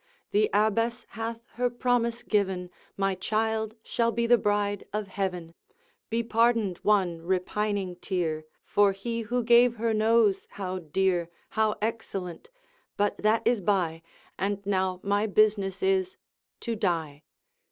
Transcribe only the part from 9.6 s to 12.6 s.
her knows how dear, How excellent!